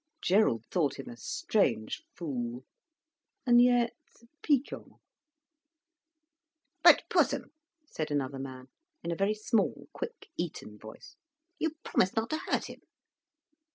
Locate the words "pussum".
7.07-7.53